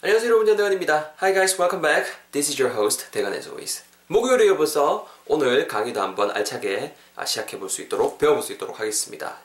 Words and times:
안녕하세요 0.00 0.28
여러분 0.30 0.46
전대건입니다. 0.46 1.14
Hi 1.20 1.32
guys, 1.34 1.60
welcome 1.60 1.82
back. 1.82 2.12
This 2.30 2.50
is 2.50 2.62
your 2.62 2.72
host 2.78 3.10
대건 3.10 3.32
as 3.34 3.48
always. 3.48 3.82
목요일에 4.06 4.46
이어서 4.46 5.08
오늘 5.26 5.66
강의도 5.66 6.00
한번 6.00 6.30
알차게 6.30 6.94
시작해 7.26 7.58
볼 7.58 7.68
수 7.68 7.82
있도록 7.82 8.16
배워볼 8.18 8.42
수 8.42 8.52
있도록 8.52 8.78
하겠습니다. 8.78 9.38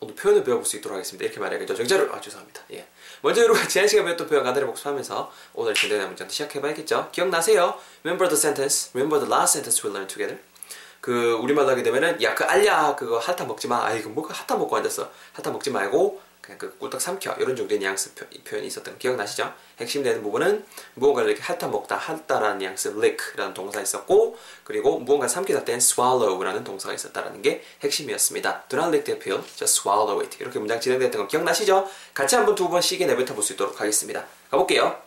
오늘 0.00 0.16
표현을 0.16 0.42
배워볼 0.42 0.64
수 0.66 0.76
있도록 0.76 0.96
하겠습니다. 0.96 1.24
이렇게 1.24 1.38
말해야겠죠. 1.40 1.76
정자를 1.76 2.10
아 2.12 2.20
죄송합니다. 2.20 2.62
예. 2.72 2.88
먼저 3.22 3.40
여러분 3.42 3.66
지난 3.68 3.86
시간에 3.86 4.06
배웠던 4.06 4.26
표현 4.28 4.42
간단히 4.42 4.66
복습하면서 4.66 5.32
오늘 5.54 5.74
진행하는 5.74 6.08
문장도 6.08 6.32
시작해봐야겠죠. 6.32 7.10
기억나세요? 7.12 7.78
Remember 8.02 8.28
the 8.28 8.36
sentence. 8.36 8.90
Remember 8.94 9.20
the 9.24 9.32
last 9.32 9.56
sentence 9.58 9.86
we 9.86 9.90
learned 9.94 10.12
together. 10.12 10.42
그 11.00 11.34
우리말로 11.34 11.68
하게 11.70 11.84
되면은 11.84 12.20
야 12.22 12.34
그 12.34 12.42
알야 12.42 12.96
그거 12.96 13.18
핫타 13.18 13.44
먹지 13.44 13.68
마. 13.68 13.86
아 13.86 13.92
이거 13.94 14.08
뭐가 14.08 14.34
핫타 14.34 14.56
먹고 14.56 14.76
앉았어. 14.76 15.08
핫타 15.34 15.52
먹지 15.52 15.70
말고 15.70 16.20
그냥 16.48 16.58
그 16.58 16.78
꿀떡 16.78 16.98
삼켜 16.98 17.34
이런 17.34 17.54
정도의 17.54 17.78
뉘앙스 17.78 18.14
표, 18.14 18.24
현이 18.56 18.66
있었던 18.68 18.94
거 18.94 18.98
기억나시죠? 18.98 19.52
핵심 19.78 20.02
되는 20.02 20.22
부분은 20.22 20.64
무언가를 20.94 21.32
이렇게 21.32 21.42
핥아 21.42 21.68
먹다 21.68 21.96
핥다라는 21.96 22.56
뉘앙스 22.56 22.88
lick라는 22.96 23.52
동사 23.52 23.82
있었고 23.82 24.38
그리고 24.64 24.98
무언가 24.98 25.28
삼키다 25.28 25.66
땐 25.66 25.76
swallow라는 25.76 26.64
동사가 26.64 26.94
있었다라는 26.94 27.42
게 27.42 27.62
핵심이었습니다. 27.82 28.62
Do 28.70 28.78
not 28.78 28.88
lick 28.88 29.04
the 29.04 29.18
pill, 29.20 29.44
just 29.56 29.82
swallow 29.82 30.18
it. 30.24 30.38
이렇게 30.40 30.58
문장 30.58 30.80
진행됐던 30.80 31.20
거 31.20 31.28
기억나시죠? 31.28 31.86
같이 32.14 32.34
한번 32.34 32.54
두번 32.54 32.80
시계 32.80 33.04
내뱉어 33.04 33.34
볼 33.34 33.42
수 33.42 33.52
있도록 33.52 33.78
하겠습니다. 33.78 34.24
가볼게요. 34.50 35.02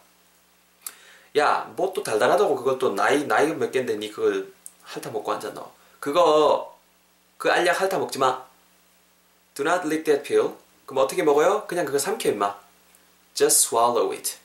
야, 1.37 1.73
뭐 1.75 1.91
또 1.93 2.03
달달하다고 2.03 2.55
그걸 2.55 2.77
또 2.77 2.93
나이 2.93 3.25
나이 3.25 3.47
몇 3.47 3.71
갠데 3.71 3.95
니 3.97 4.11
그걸 4.11 4.53
핥아 4.83 5.09
먹고 5.11 5.31
앉아 5.31 5.55
너. 5.55 5.73
그거 5.99 6.77
그 7.39 7.49
알약 7.51 7.81
핥아 7.81 7.97
먹지 7.97 8.19
마. 8.19 8.45
Do 9.55 9.63
not 9.63 9.87
lick 9.87 10.03
that 10.03 10.21
pill. 10.21 10.53
그럼 10.85 11.03
어떻게 11.03 11.23
먹어요? 11.23 11.65
그냥 11.67 11.85
그거 11.85 11.97
삼켜 11.97 12.29
임마. 12.29 12.55
Just 13.33 13.67
swallow 13.67 14.11
it. 14.13 14.35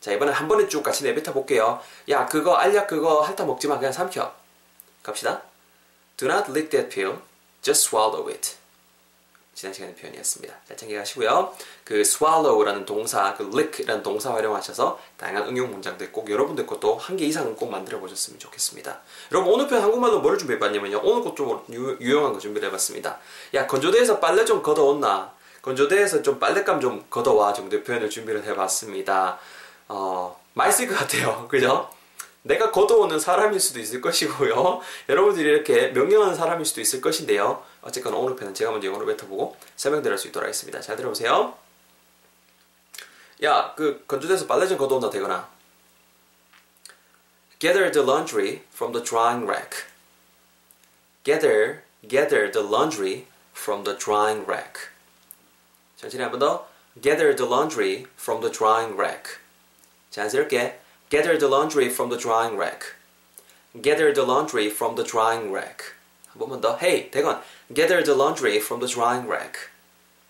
자 0.00 0.12
이번엔 0.12 0.34
한 0.34 0.46
번에 0.48 0.68
쭉 0.68 0.82
같이 0.82 1.02
내뱉어 1.04 1.32
볼게요. 1.32 1.80
야 2.08 2.26
그거 2.26 2.54
알약 2.54 2.86
그거 2.86 3.22
핥아 3.22 3.44
먹지 3.44 3.66
마 3.68 3.78
그냥 3.78 3.92
삼켜. 3.92 4.32
갑시다. 5.02 5.42
Do 6.16 6.28
not 6.28 6.50
lick 6.50 6.70
that 6.70 6.88
pill. 6.94 7.18
Just 7.62 7.88
swallow 7.88 8.28
it. 8.30 8.54
지난 9.54 9.72
시간의 9.72 9.96
표현이었습니다. 9.96 10.54
잘 10.68 10.76
챙겨가시고요. 10.76 11.54
그 11.82 12.00
swallow라는 12.00 12.84
동사, 12.84 13.34
그 13.34 13.44
lick라는 13.52 14.02
동사 14.02 14.30
활용하셔서 14.34 15.00
다양한 15.16 15.48
응용 15.48 15.70
문장들 15.70 16.12
꼭 16.12 16.30
여러분들 16.30 16.66
것도 16.66 16.98
한 16.98 17.16
개 17.16 17.24
이상은 17.24 17.56
꼭 17.56 17.70
만들어 17.70 17.98
보셨으면 17.98 18.38
좋겠습니다. 18.38 19.00
여러분 19.32 19.52
오늘 19.54 19.66
편 19.66 19.80
한국말로 19.82 20.20
뭐를 20.20 20.36
준비해봤냐면요. 20.38 21.00
오늘 21.02 21.24
것좀 21.24 21.64
유용한 21.70 22.34
거 22.34 22.38
준비를 22.38 22.68
해봤습니다. 22.68 23.18
야 23.54 23.66
건조대에서 23.66 24.20
빨래 24.20 24.44
좀 24.44 24.62
걷어온나? 24.62 25.34
건조대에서 25.66 26.22
좀 26.22 26.38
빨랫감 26.38 26.80
좀 26.80 27.04
걷어와 27.10 27.52
정도의 27.52 27.82
표현을 27.82 28.08
준비를 28.08 28.44
해봤습니다. 28.44 29.40
어, 29.88 30.40
맛있을 30.54 30.88
것 30.88 30.96
같아요. 30.96 31.46
그죠? 31.50 31.90
내가 32.42 32.70
걷어오는 32.70 33.18
사람일 33.18 33.58
수도 33.58 33.80
있을 33.80 34.00
것이고요. 34.00 34.80
여러분들이 35.10 35.48
이렇게 35.48 35.88
명령하는 35.88 36.36
사람일 36.36 36.64
수도 36.64 36.80
있을 36.80 37.00
것인데요. 37.00 37.64
어쨌거나 37.82 38.16
오늘 38.16 38.36
편은 38.36 38.54
제가 38.54 38.70
먼저 38.70 38.86
영어로 38.86 39.06
뱉어보고 39.06 39.56
설명드릴 39.74 40.16
수 40.16 40.28
있도록 40.28 40.44
하겠습니다. 40.44 40.80
잘 40.80 40.94
들어보세요. 40.94 41.56
야, 43.42 43.74
그 43.76 44.04
건조대에서 44.06 44.46
빨래 44.46 44.68
좀 44.68 44.78
걷어온다 44.78 45.10
되거나 45.10 45.48
Gather 47.58 47.90
the 47.90 48.06
laundry 48.06 48.62
from 48.72 48.92
the 48.92 49.04
drying 49.04 49.50
rack. 49.50 49.86
Gather, 51.24 51.82
gather 52.06 52.52
the 52.52 52.64
laundry 52.64 53.26
from 53.52 53.82
the 53.82 53.98
drying 53.98 54.48
rack. 54.48 54.95
천천히 55.96 56.22
한 56.22 56.30
번 56.30 56.38
더. 56.40 56.66
Gather 57.00 57.34
the 57.36 57.50
laundry 57.50 58.06
from 58.18 58.40
the 58.40 58.52
drying 58.52 58.94
rack. 58.98 59.38
자연스럽게 60.10 60.78
Gather 61.10 61.38
the 61.38 61.48
laundry 61.52 61.88
from 61.90 62.10
the 62.10 62.20
drying 62.20 62.56
rack. 62.56 62.94
Gather 63.80 64.12
the 64.12 64.24
laundry 64.26 64.66
from 64.66 64.96
the 64.96 65.06
drying 65.08 65.52
rack. 65.52 65.92
한 66.28 66.38
번만 66.38 66.60
더. 66.60 66.78
Hey, 66.80 67.10
대건. 67.10 67.40
Gather 67.72 68.02
the 68.02 68.16
laundry 68.18 68.56
from 68.56 68.80
the 68.80 68.92
drying 68.92 69.28
rack. 69.30 69.68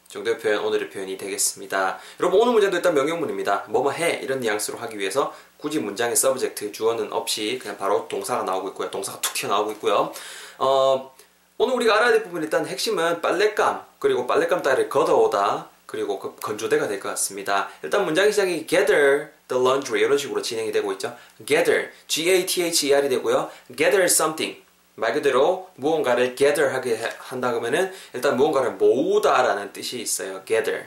정도의 0.09 0.39
표현, 0.39 0.65
오늘의 0.65 0.91
표현이 0.91 1.19
되겠습니다. 1.19 1.99
여러분, 2.21 2.41
오늘 2.41 2.53
문장도 2.53 2.77
일단 2.77 2.95
명령문입니다. 2.95 3.65
뭐뭐 3.69 3.91
해. 3.93 4.21
이런 4.23 4.41
뉘앙스로 4.41 4.79
하기 4.79 4.99
위해서 4.99 5.35
굳이 5.57 5.81
문장의 5.81 6.15
서브젝트, 6.15 6.71
주어는 6.71 7.13
없이 7.13 7.59
그냥 7.61 7.77
바로 7.77 8.07
동사가 8.09 8.45
나오고 8.45 8.69
있고요. 8.69 8.91
동사가 8.91 9.21
툭 9.21 9.35
튀어나오고 9.35 9.73
있고요. 9.73 10.13
어, 10.59 11.16
오늘 11.59 11.75
우리가 11.77 11.97
알아야 11.97 12.13
될 12.13 12.23
부분 12.23 12.43
일단 12.43 12.67
핵심은 12.67 13.23
빨랫감, 13.23 13.83
그리고 13.99 14.27
빨랫감 14.27 14.63
따위를 14.63 14.89
걷어오다, 14.91 15.71
그리고 15.87 16.19
그 16.19 16.37
건조대가 16.37 16.87
될 16.87 17.01
것 17.01 17.09
같습니다. 17.11 17.71
일단 17.83 18.05
문장 18.05 18.31
시작이 18.31 18.67
gather 18.67 19.31
the 19.49 19.63
laundry 19.63 20.03
이런 20.03 20.19
식으로 20.19 20.43
진행이 20.43 20.71
되고 20.71 20.93
있죠. 20.93 21.17
gather, 21.47 21.91
g-a-t-h-e-r이 22.09 23.09
되고요. 23.09 23.51
gather 23.75 24.05
something 24.05 24.63
말 24.97 25.15
그대로 25.15 25.71
무언가를 25.77 26.37
gather 26.37 26.75
하게 26.75 27.01
한다 27.19 27.51
그러면은 27.51 27.91
일단 28.13 28.37
무언가를 28.37 28.73
모으다라는 28.73 29.73
뜻이 29.73 30.01
있어요. 30.01 30.43
gather, 30.45 30.87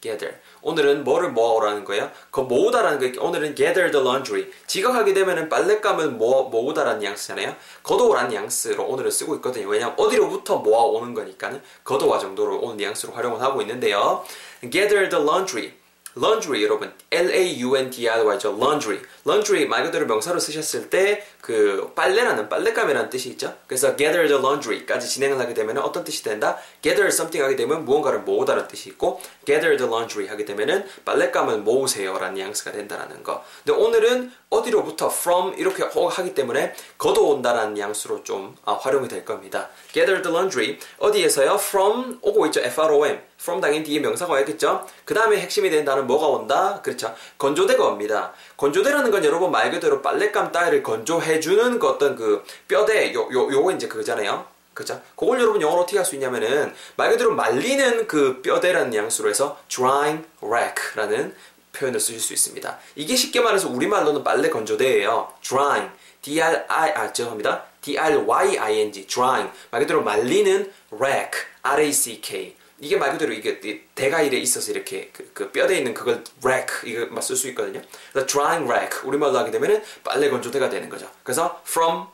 gather. 0.00 0.38
오늘은 0.62 1.04
뭐를 1.04 1.30
모아오라는 1.30 1.84
거예요? 1.84 2.10
그 2.30 2.40
모으다라는 2.40 3.14
거 3.14 3.22
오늘은 3.24 3.54
gather 3.54 3.90
the 3.90 4.04
laundry. 4.04 4.50
지각하게 4.66 5.14
되면은 5.14 5.48
빨랫감을 5.48 6.10
모아, 6.10 6.48
모으다라는 6.48 7.00
뉘앙스잖아요. 7.00 7.54
걷어오라는 7.82 8.30
뉘앙스로 8.30 8.84
오늘은 8.84 9.10
쓰고 9.10 9.36
있거든요. 9.36 9.68
왜냐면 9.68 9.94
어디로부터 9.98 10.58
모아오는 10.58 11.14
거니까는 11.14 11.62
걷어와 11.84 12.18
정도로 12.18 12.58
오늘 12.60 12.76
뉘앙스로 12.76 13.12
활용을 13.12 13.40
하고 13.40 13.60
있는데요. 13.62 14.24
gather 14.70 15.08
the 15.08 15.22
laundry. 15.22 15.72
Laundry 16.16 16.62
여러분. 16.62 16.92
L-A-U-N-D-R-Y죠. 17.10 18.56
Laundry. 18.56 19.00
Laundry 19.26 19.66
말 19.66 19.84
그대로 19.84 20.06
명사로 20.06 20.38
쓰셨을 20.38 20.90
때 20.90 21.24
그 21.46 21.92
빨래라는 21.94 22.48
빨랫감이라는 22.48 23.08
뜻이 23.08 23.28
있죠. 23.28 23.54
그래서 23.68 23.94
gather 23.94 24.26
the 24.26 24.42
laundry까지 24.42 25.08
진행을 25.08 25.38
하게 25.38 25.54
되면 25.54 25.78
어떤 25.78 26.02
뜻이 26.02 26.24
된다? 26.24 26.58
gather 26.82 27.06
something 27.06 27.40
하게 27.40 27.54
되면 27.54 27.84
무언가를 27.84 28.22
모으다라는 28.22 28.66
뜻이 28.66 28.88
있고 28.88 29.20
gather 29.44 29.76
the 29.76 29.88
laundry 29.88 30.28
하게 30.28 30.44
되면은 30.44 30.84
빨랫감을 31.04 31.58
모으세요 31.58 32.18
라는 32.18 32.34
뉘앙스가 32.34 32.72
된다라는 32.72 33.22
거. 33.22 33.44
근데 33.64 33.80
오늘은 33.80 34.32
어디로부터 34.50 35.06
from 35.06 35.54
이렇게 35.56 35.84
하기 35.84 36.34
때문에 36.34 36.74
걷어온다라는 36.98 37.74
뉘앙스로 37.74 38.24
좀 38.24 38.56
아, 38.64 38.72
활용이 38.72 39.06
될 39.06 39.24
겁니다. 39.24 39.68
gather 39.92 40.20
the 40.20 40.36
laundry. 40.36 40.78
어디에서요? 40.98 41.54
from 41.60 42.18
오고 42.22 42.46
있죠. 42.46 42.60
F-R-O-M 42.60 43.20
from 43.40 43.60
당연히 43.60 43.84
뒤에 43.84 44.00
명사가 44.00 44.32
와야겠죠 44.32 44.86
그 45.04 45.14
다음에 45.14 45.38
핵심이 45.38 45.70
된 45.70 45.84
단어는 45.84 46.06
뭐가 46.06 46.26
온다 46.26 46.80
그렇죠 46.82 47.14
건조대가 47.38 47.84
옵니다 47.84 48.32
건조대라는 48.56 49.10
건 49.10 49.24
여러분 49.24 49.50
말 49.50 49.70
그대로 49.70 50.00
빨랫감 50.02 50.52
따위를 50.52 50.82
건조해주는 50.82 51.78
그 51.78 51.88
어떤 51.88 52.16
그 52.16 52.44
뼈대, 52.68 53.12
요, 53.14 53.28
요, 53.32 53.52
요거 53.52 53.72
이제 53.72 53.88
그거잖아요. 53.88 54.46
그죠? 54.74 55.00
그걸 55.16 55.40
여러분 55.40 55.60
영어로 55.62 55.82
어떻게 55.82 55.96
할 55.96 56.04
수 56.04 56.14
있냐면은 56.14 56.74
말 56.96 57.10
그대로 57.10 57.34
말리는 57.34 58.06
그 58.06 58.42
뼈대라는 58.42 58.90
뉘앙스로 58.90 59.28
해서 59.30 59.58
drying 59.68 60.26
rack라는 60.40 61.34
표현을 61.72 62.00
쓰실 62.00 62.20
수 62.20 62.32
있습니다. 62.32 62.78
이게 62.94 63.16
쉽게 63.16 63.40
말해서 63.40 63.68
우리말로는 63.68 64.24
빨래 64.24 64.48
건조대예요. 64.48 65.32
drying, 65.42 65.90
d-r-i, 66.22 66.90
아, 66.92 67.12
죄송합니다. 67.12 67.64
d-r-y-i-n-g, 67.82 69.06
drying. 69.06 69.52
말 69.70 69.80
그대로 69.82 70.02
말리는 70.02 70.72
rack, 70.90 71.42
r-a-c-k. 71.62 72.56
이게 72.78 72.96
말 72.96 73.12
그대로 73.12 73.32
이게 73.32 73.58
대가일에 73.94 74.36
있어서 74.38 74.70
이렇게 74.70 75.10
그, 75.12 75.30
그 75.32 75.50
뼈대에 75.50 75.78
있는 75.78 75.94
그걸 75.94 76.22
rack 76.44 76.90
이거 76.90 77.20
쓸수 77.20 77.48
있거든요. 77.48 77.80
그래서 78.12 78.26
drying 78.26 78.70
rack 78.70 79.08
우리말로 79.08 79.38
하게 79.38 79.50
되면은 79.50 79.82
빨래 80.04 80.28
건조대가 80.28 80.68
되는 80.68 80.88
거죠. 80.88 81.10
그래서 81.22 81.62
from 81.66 82.06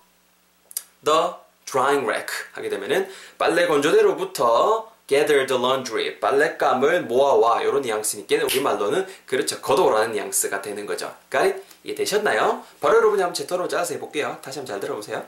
the 1.04 1.30
drying 1.64 2.06
rack 2.06 2.28
하게 2.52 2.68
되면은 2.68 3.08
빨래 3.38 3.66
건조대로부터 3.66 4.92
gather 5.08 5.46
the 5.46 5.60
laundry 5.60 6.20
빨랫감을 6.20 7.02
모아와 7.02 7.62
이런 7.62 7.82
뉘앙스니까 7.82 8.44
우리말로는 8.44 9.06
그렇죠 9.26 9.60
걷어오라는 9.60 10.12
뉘앙스가 10.12 10.62
되는 10.62 10.86
거죠. 10.86 11.14
가 11.28 11.44
이해 11.44 11.94
되셨나요? 11.96 12.64
바로 12.80 12.98
여러분이 12.98 13.20
한번 13.20 13.34
제 13.34 13.46
턴으로 13.46 13.66
짜서 13.66 13.94
해볼게요. 13.94 14.38
다시 14.42 14.60
한번 14.60 14.74
잘 14.74 14.80
들어보세요. 14.80 15.26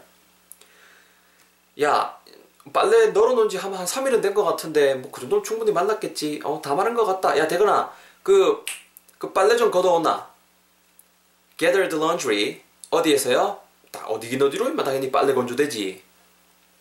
야 1.82 2.16
빨래 2.72 3.08
널어놓은 3.08 3.48
지한 3.48 3.72
3일은 3.72 4.22
된 4.22 4.34
것 4.34 4.44
같은데 4.44 4.94
뭐 4.94 5.10
그 5.12 5.20
정도면 5.20 5.44
충분히 5.44 5.72
말랐겠지. 5.72 6.40
어 6.44 6.60
다 6.62 6.74
마른 6.74 6.94
것 6.94 7.04
같다. 7.04 7.36
야 7.38 7.46
대건아 7.46 7.92
그, 8.22 8.64
그 9.18 9.32
빨래 9.32 9.56
좀 9.56 9.70
걷어오나? 9.70 10.28
Gather 11.58 11.88
the 11.88 12.02
laundry. 12.02 12.62
어디에서요? 12.90 13.60
다 13.90 14.06
어디긴 14.06 14.40
어디로 14.42 14.68
임마. 14.70 14.82
당연히 14.82 15.10
빨래 15.12 15.34
건조되지. 15.34 16.02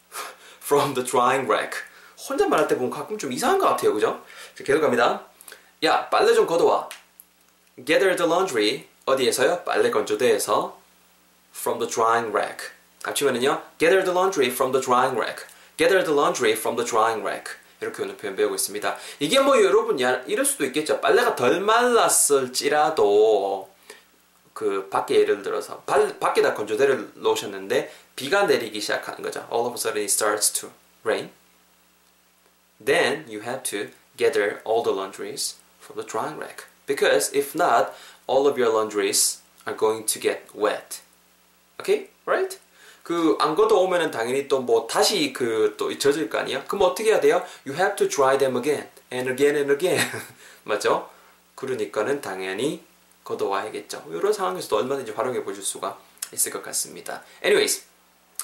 From 0.64 0.94
the 0.94 1.06
drying 1.06 1.52
rack. 1.52 1.82
혼자 2.30 2.48
말할 2.48 2.68
때 2.68 2.76
보면 2.76 2.90
가끔 2.90 3.18
좀 3.18 3.32
이상한 3.34 3.60
것 3.60 3.68
같아요. 3.68 3.94
그죠? 3.94 4.24
계속 4.56 4.82
갑니다. 4.82 5.26
야 5.84 6.08
빨래 6.10 6.34
좀 6.34 6.48
걷어와. 6.48 6.88
Gather 7.86 8.16
the 8.16 8.30
laundry. 8.32 8.88
어디에서요? 9.06 9.64
빨래 9.66 9.92
건조대에서. 9.92 10.78
From 11.54 11.80
the 11.80 11.92
drying 11.92 12.30
rack. 12.36 12.70
합치면은요 13.04 13.62
gather 13.78 14.02
the 14.06 14.18
laundry 14.18 14.50
from 14.50 14.72
the 14.72 14.82
drying 14.82 15.20
rack 15.20 15.44
gather 15.78 16.04
the 16.04 16.14
laundry 16.14 16.54
from 16.54 16.76
the 16.76 16.88
drying 16.88 17.22
rack. 17.26 17.56
이렇게 17.82 18.02
오늘 18.04 18.16
표현 18.18 18.36
배우고 18.36 18.56
있습니다. 18.56 18.98
이게 19.20 19.40
뭐 19.40 19.62
여러분 19.62 20.00
야 20.02 20.24
이럴 20.26 20.46
수도 20.46 20.66
있겠죠. 20.66 21.02
빨래가 21.02 21.36
덜 21.36 21.60
말랐을지라도 21.60 23.14
그 24.54 24.88
밖에 24.90 25.20
예를 25.22 25.42
들어서 25.42 25.82
발, 25.82 26.20
밖에다 26.20 26.54
건조대를 26.54 27.12
놓으셨는데 27.16 27.92
비가 28.16 28.44
내리기 28.44 28.80
시작하는 28.80 29.22
거죠. 29.22 29.48
All 29.52 29.66
of 29.66 29.74
a 29.74 29.78
sudden 29.78 30.04
it 30.04 30.12
starts 30.12 30.52
to 30.62 30.70
rain. 31.04 31.32
Then 32.84 33.26
you 33.28 33.42
have 33.42 33.64
to 33.64 33.90
gather 34.18 34.62
all 34.64 34.84
the 34.84 34.94
laundries 34.96 35.56
from 35.82 36.00
the 36.00 36.08
drying 36.08 36.40
rack. 36.40 36.68
Because 36.86 37.34
if 37.34 37.56
not, 37.56 37.94
all 38.28 38.48
of 38.48 38.58
your 38.58 38.72
laundries 38.72 39.42
are 39.66 39.76
going 39.76 40.06
to 40.06 40.20
get 40.20 40.54
wet. 40.54 41.02
Okay? 41.80 42.10
Right? 42.26 42.60
그 43.04 43.38
안 43.40 43.56
걷어 43.56 43.76
오면은 43.80 44.12
당연히 44.12 44.48
또 44.48 44.60
뭐 44.62 44.88
다시 44.88 45.34
그 45.34 45.76
또 45.78 45.96
젖을 45.98 46.30
거 46.30 46.38
아니야? 46.40 46.64
그럼 46.66 46.84
어떻게 46.84 47.10
해야 47.12 47.20
돼요? 47.20 47.44
You 47.66 47.78
have 47.78 47.96
to 47.98 48.08
dry 48.08 48.38
them 48.38 48.56
again 48.58 48.88
and 49.12 49.30
again 49.32 49.56
and 49.56 49.72
again. 49.74 50.00
맞죠? 50.64 51.10
그러니까는 51.56 52.22
당연히 52.22 52.84
걷어와야겠죠. 53.24 54.06
이런 54.10 54.32
상황에서도 54.34 54.78
얼마든지 54.78 55.12
활용해 55.12 55.44
보실 55.44 55.64
수가 55.64 55.98
있을 56.34 56.52
것 56.52 56.64
같습니다. 56.64 57.22
Anyways, 57.44 57.84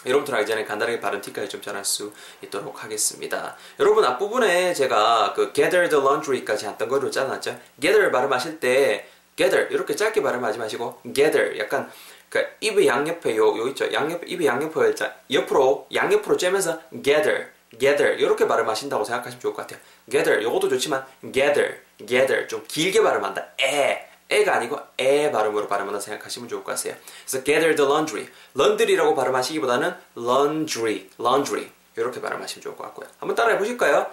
여러분들 0.05 0.33
하기 0.35 0.45
전에 0.45 0.63
간단하게 0.63 0.99
발음 1.01 1.19
팁까지 1.21 1.49
좀 1.49 1.61
전할 1.61 1.83
수 1.83 2.13
있도록 2.41 2.83
하겠습니다. 2.83 3.57
여러분 3.79 4.03
앞부분에 4.05 4.73
제가 4.73 5.33
그 5.35 5.51
gather 5.53 5.89
the 5.89 6.01
laundry까지 6.03 6.65
했던 6.67 6.87
거로 6.87 7.09
짜놨죠. 7.11 7.59
gather 7.81 8.11
발음하실 8.11 8.59
때 8.61 9.09
gather 9.35 9.73
이렇게 9.73 9.95
짧게 9.95 10.21
발음하지 10.21 10.57
마시고 10.59 11.01
gather 11.13 11.57
약간 11.59 11.91
그 12.29 12.45
입의 12.61 12.87
양옆에 12.87 13.35
요, 13.35 13.57
요 13.57 13.67
있죠. 13.69 13.91
양옆 13.91 14.21
입의 14.27 14.47
양옆을 14.47 14.95
옆으로 15.31 15.87
양옆으로 15.93 16.37
쬐면서 16.37 16.79
gather 17.03 17.47
gather 17.77 18.19
이렇게 18.19 18.47
발음하신다고 18.47 19.03
생각하시면 19.03 19.41
좋을 19.41 19.53
것 19.53 19.63
같아요. 19.63 19.79
gather 20.09 20.43
요것도 20.43 20.69
좋지만 20.69 21.05
gather 21.33 21.79
gather 22.05 22.47
좀 22.47 22.63
길게 22.67 23.01
발음한다. 23.01 23.45
에 23.61 24.07
에가 24.29 24.55
아니고 24.55 24.79
에 24.99 25.31
발음으로 25.31 25.67
발음한다 25.67 25.99
생각하시면 25.99 26.49
좋을 26.49 26.63
것 26.63 26.75
같아요. 26.75 26.95
그래서 27.25 27.43
gather 27.43 27.75
the 27.75 27.89
laundry. 27.89 28.27
laundry라고 28.55 29.15
발음하시기보다는 29.15 29.93
laundry, 30.15 31.09
laundry 31.19 31.69
이렇게 31.95 32.21
발음하시면 32.21 32.61
좋을 32.61 32.75
것 32.75 32.83
같고요. 32.83 33.09
한번 33.19 33.35
따라해 33.35 33.57
보실까요? 33.57 34.05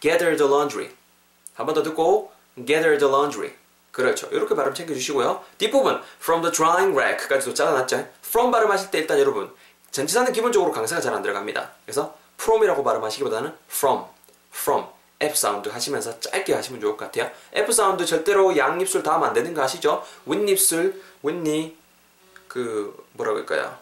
gather 0.00 0.36
the 0.36 0.50
laundry. 0.50 0.90
한번 1.54 1.74
더 1.74 1.82
듣고 1.82 2.32
gather 2.66 2.98
the 2.98 3.10
laundry. 3.10 3.54
그렇죠. 3.92 4.26
이렇게 4.32 4.54
발음 4.54 4.74
챙겨주시고요. 4.74 5.44
뒷부분 5.58 6.02
from 6.20 6.42
the 6.42 6.52
drying 6.52 6.98
rack까지도 6.98 7.54
잘라놨죠. 7.54 8.08
from 8.24 8.50
발음하실 8.50 8.90
때 8.90 8.98
일단 8.98 9.18
여러분 9.20 9.52
전치사는 9.90 10.32
기본적으로 10.32 10.72
강세가 10.72 11.00
잘 11.00 11.14
안 11.14 11.22
들어갑니다. 11.22 11.70
그래서 11.84 12.16
from이라고 12.40 12.82
발음하시기보다는 12.82 13.52
from, 13.70 14.04
from 14.52 14.86
F 15.20 15.36
사운드 15.36 15.68
하시면서 15.68 16.18
짧게 16.18 16.54
하시면 16.54 16.80
좋을 16.80 16.96
것 16.96 17.04
같아요. 17.04 17.30
F 17.52 17.70
사운드 17.70 18.04
절대로 18.06 18.56
양입술 18.56 19.02
닿으면 19.02 19.28
안 19.28 19.34
되는 19.34 19.54
거 19.54 19.62
아시죠? 19.62 20.02
윗입술, 20.26 21.00
윗니, 21.22 21.76
그 22.48 23.06
뭐라고 23.12 23.38
할까요? 23.38 23.76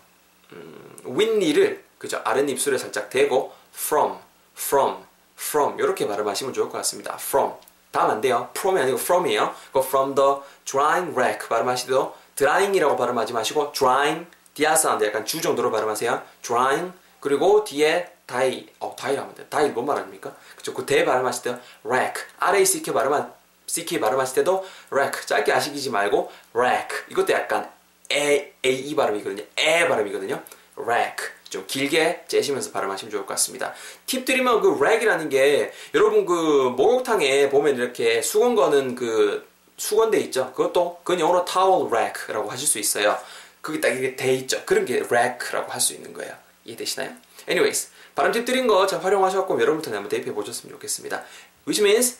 음, 0.52 0.96
윗니를 1.04 1.82
그죠? 1.98 2.20
아랫입술에 2.24 2.76
살짝 2.76 3.08
대고 3.08 3.54
from, 3.74 4.16
from, 4.58 4.96
from 5.38 5.78
이렇게 5.78 6.06
발음하시면 6.06 6.52
좋을 6.52 6.68
것 6.68 6.78
같습니다. 6.78 7.14
from 7.14 7.54
다음 7.90 8.10
안 8.10 8.20
돼요. 8.20 8.48
from이 8.52 8.80
아니고 8.80 8.98
from이에요. 8.98 9.54
그 9.72 9.80
from 9.80 10.14
the 10.14 10.36
drying 10.64 11.18
rack 11.18 11.48
발음하시도 11.48 12.14
drying이라고 12.36 12.96
발음하지 12.96 13.32
마시고 13.32 13.72
drying 13.72 14.26
디아 14.54 14.76
사운드 14.76 15.04
약간 15.04 15.24
주 15.24 15.40
정도로 15.40 15.70
발음하세요. 15.70 16.22
drying 16.42 16.92
그리고 17.20 17.64
뒤에 17.64 18.10
다이, 18.30 18.68
어, 18.78 18.94
다이라면 18.96 19.34
돼. 19.34 19.44
다이 19.46 19.70
뭔 19.70 19.86
말입니까? 19.86 20.32
그쵸. 20.56 20.72
그대 20.72 21.04
발음하실 21.04 21.42
때, 21.42 21.58
rack. 21.84 22.24
R-A-C-K 22.38 22.94
발음한, 22.94 23.32
CK 23.66 23.98
발음하실 23.98 24.36
때도, 24.36 24.64
rack. 24.90 25.26
짧게 25.26 25.52
아시기지 25.52 25.90
말고, 25.90 26.30
rack. 26.54 27.06
이것도 27.08 27.32
약간, 27.32 27.68
에, 28.12 28.54
A, 28.64 28.74
E 28.88 28.94
발음이거든요. 28.94 29.42
에 29.58 29.88
발음이거든요. 29.88 30.40
rack. 30.78 31.32
좀 31.50 31.64
길게 31.66 32.24
째시면서 32.28 32.70
발음하시면 32.70 33.10
좋을 33.10 33.26
것 33.26 33.34
같습니다. 33.34 33.74
팁 34.06 34.24
드리면 34.24 34.62
그 34.62 34.76
rack이라는 34.78 35.28
게, 35.28 35.72
여러분 35.94 36.24
그 36.24 36.72
목욕탕에 36.76 37.50
보면 37.50 37.76
이렇게 37.76 38.22
수건 38.22 38.54
거는 38.54 38.94
그 38.94 39.46
수건대 39.76 40.18
있죠? 40.20 40.52
그것도, 40.52 41.00
그건 41.02 41.20
영어로 41.20 41.44
towel 41.44 41.92
rack라고 41.92 42.50
하실 42.50 42.66
수 42.68 42.78
있어요. 42.78 43.18
그게 43.60 43.80
딱 43.80 43.88
이게 43.88 44.16
돼 44.16 44.32
있죠? 44.34 44.62
그런 44.64 44.84
게 44.86 45.00
rack라고 45.00 45.70
할 45.70 45.80
수 45.80 45.92
있는 45.92 46.12
거예요. 46.14 46.32
이해되시나요? 46.64 47.10
Anyways, 47.48 47.88
발음 48.14 48.32
팁 48.32 48.44
드린 48.44 48.66
거 48.66 48.86
잘 48.86 49.02
활용하셨고 49.02 49.60
여러분들 49.60 49.92
한번 49.92 50.08
대입해 50.08 50.32
보셨으면 50.32 50.74
좋겠습니다. 50.74 51.24
Which 51.66 51.82
means 51.82 52.18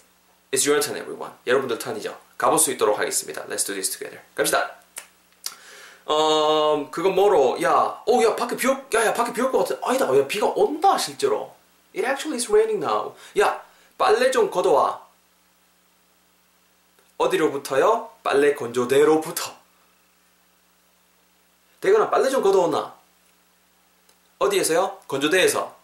it's 0.50 0.69
your 0.69 0.82
turn, 0.82 1.00
everyone. 1.00 1.35
여러분들 1.47 1.79
턴이죠. 1.79 2.19
가볼 2.37 2.59
수 2.59 2.73
있도록 2.73 2.99
하겠습니다. 2.99 3.44
Let's 3.47 3.65
do 3.65 3.75
this 3.75 3.91
together. 3.91 4.21
갑시다. 4.35 4.80
어, 6.12 6.91
그건 6.91 7.15
뭐로? 7.15 7.62
야, 7.62 7.73
어, 7.73 8.23
야, 8.25 8.35
밖에 8.35 8.57
비 8.57 8.67
올, 8.67 8.85
야, 8.95 9.07
야, 9.07 9.15
밖에 9.15 9.33
비 9.33 9.41
올 9.43 9.53
것 9.53 9.69
같아. 9.69 9.81
아니다, 9.89 10.07
야, 10.19 10.27
비가 10.27 10.47
온다, 10.49 10.99
실제로. 10.99 11.55
It 11.95 12.05
actually 12.05 12.37
is 12.37 12.51
raining 12.51 12.85
now. 12.85 13.15
야, 13.39 13.62
빨래 13.97 14.31
좀 14.33 14.51
걷어와. 14.51 15.07
어디로부터요? 17.17 18.11
빨래 18.25 18.55
건조대로부터. 18.55 19.53
대건아, 21.81 22.11
빨래 22.11 22.29
좀 22.29 22.43
걷어오나? 22.43 22.95
어디에서요? 24.41 24.99
건조대에서. 25.06 25.77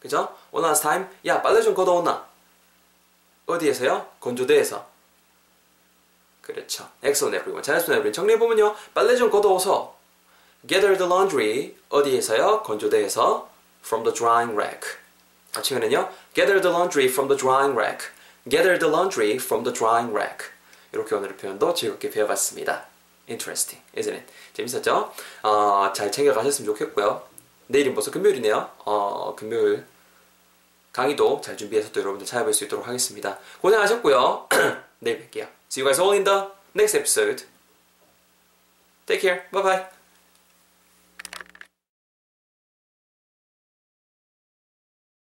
그죠? 0.00 0.36
One 0.50 0.66
last 0.66 0.82
time. 0.82 1.06
야, 1.24 1.40
빨래 1.40 1.62
좀 1.62 1.72
걷어오나? 1.74 2.28
어디에서요? 3.46 4.06
건조대에서. 4.20 4.86
그렇죠. 6.48 6.88
Excellent 7.04 7.36
everyone. 7.36 7.62
잘했습니다, 7.62 8.00
everyone. 8.00 8.12
정리해보면요. 8.12 8.74
빨래 8.94 9.14
좀 9.16 9.30
걷어오서. 9.30 9.94
Gather 10.66 10.96
the 10.96 11.06
laundry. 11.06 11.76
어디에서요? 11.90 12.62
건조대에서. 12.62 13.50
From 13.84 14.02
the 14.02 14.14
drying 14.16 14.54
rack. 14.54 14.96
아침에는요. 15.54 16.10
Gather 16.32 16.60
the 16.60 16.74
laundry 16.74 17.08
from 17.12 17.28
the 17.28 17.38
drying 17.38 17.76
rack. 17.78 18.08
Gather 18.48 18.78
the 18.78 18.90
laundry 18.90 19.34
from 19.36 19.62
the 19.62 19.74
drying 19.76 20.10
rack. 20.10 20.48
이렇게 20.92 21.14
오늘의 21.14 21.36
표현도 21.36 21.74
즐겁게 21.74 22.08
배워봤습니다. 22.08 22.86
Interesting, 23.28 23.84
isn't 23.94 24.14
it? 24.14 24.24
재밌었죠? 24.54 25.12
어, 25.42 25.92
잘 25.94 26.10
챙겨가셨으면 26.10 26.64
좋겠고요. 26.72 27.22
내일은 27.66 27.92
벌써 27.92 28.10
금요일이네요. 28.10 28.70
어, 28.86 29.34
금요일 29.36 29.84
강의도 30.92 31.42
잘 31.42 31.58
준비해서 31.58 31.92
또 31.92 32.00
여러분들 32.00 32.26
찾아뵐 32.26 32.54
수 32.54 32.64
있도록 32.64 32.88
하겠습니다. 32.88 33.38
고생하셨고요. 33.60 34.48
내일 35.00 35.28
뵐게요. 35.30 35.57
See 35.68 35.80
you 35.80 35.86
guys 35.86 35.98
all 35.98 36.12
in 36.12 36.24
the 36.24 36.50
next 36.74 36.94
episode. 36.94 37.42
Take 39.06 39.20
care. 39.22 39.44
Bye 39.52 39.62
bye. 39.62 39.97